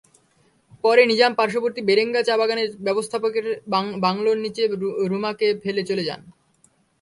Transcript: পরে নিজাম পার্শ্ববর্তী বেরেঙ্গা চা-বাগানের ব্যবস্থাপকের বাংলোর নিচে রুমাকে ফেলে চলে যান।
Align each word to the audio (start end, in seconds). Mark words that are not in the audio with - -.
পরে 0.83 1.01
নিজাম 1.05 1.31
পার্শ্ববর্তী 1.35 1.81
বেরেঙ্গা 1.83 2.21
চা-বাগানের 2.23 2.69
ব্যবস্থাপকের 2.85 3.45
বাংলোর 4.05 4.37
নিচে 4.37 4.63
রুমাকে 5.11 5.47
ফেলে 5.63 5.81
চলে 5.89 6.03
যান। 6.09 6.21